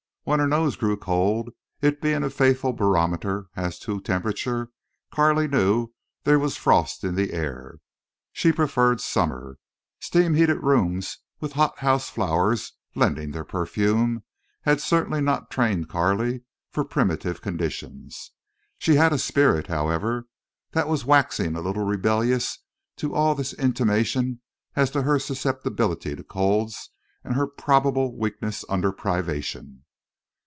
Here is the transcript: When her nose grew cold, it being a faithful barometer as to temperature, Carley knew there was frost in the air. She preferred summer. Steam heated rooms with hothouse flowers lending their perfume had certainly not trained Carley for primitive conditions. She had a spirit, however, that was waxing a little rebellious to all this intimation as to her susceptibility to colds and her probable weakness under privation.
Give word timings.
When 0.23 0.39
her 0.39 0.47
nose 0.47 0.75
grew 0.75 0.97
cold, 0.97 1.49
it 1.81 1.99
being 1.99 2.23
a 2.23 2.29
faithful 2.29 2.73
barometer 2.73 3.47
as 3.55 3.79
to 3.79 3.99
temperature, 3.99 4.69
Carley 5.11 5.47
knew 5.47 5.93
there 6.25 6.37
was 6.37 6.55
frost 6.57 7.03
in 7.03 7.15
the 7.15 7.33
air. 7.33 7.79
She 8.31 8.51
preferred 8.51 9.01
summer. 9.01 9.57
Steam 9.99 10.35
heated 10.35 10.61
rooms 10.61 11.17
with 11.39 11.53
hothouse 11.53 12.11
flowers 12.11 12.73
lending 12.93 13.31
their 13.31 13.43
perfume 13.43 14.23
had 14.61 14.79
certainly 14.79 15.21
not 15.21 15.49
trained 15.49 15.89
Carley 15.89 16.43
for 16.69 16.85
primitive 16.85 17.41
conditions. 17.41 18.31
She 18.77 18.95
had 18.97 19.11
a 19.11 19.17
spirit, 19.17 19.67
however, 19.67 20.27
that 20.73 20.87
was 20.87 21.03
waxing 21.03 21.55
a 21.55 21.61
little 21.61 21.83
rebellious 21.83 22.59
to 22.97 23.15
all 23.15 23.33
this 23.33 23.53
intimation 23.53 24.41
as 24.75 24.91
to 24.91 25.01
her 25.01 25.17
susceptibility 25.17 26.15
to 26.15 26.23
colds 26.23 26.91
and 27.23 27.33
her 27.33 27.47
probable 27.47 28.15
weakness 28.15 28.63
under 28.69 28.91
privation. 28.91 29.83